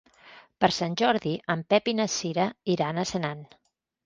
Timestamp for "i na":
1.93-2.09